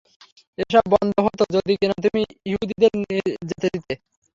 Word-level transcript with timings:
এসব 0.57 0.83
বন্ধ 0.93 1.15
হতো 1.25 1.43
যদি 1.55 1.73
কিনা 1.79 1.95
তুমি 2.05 2.21
ইহুদীদের 2.47 2.91
যেতে 3.49 3.67
দিতে। 3.73 3.93